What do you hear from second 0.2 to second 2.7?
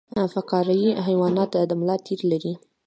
فقاریه حیوانات د ملا تیر لري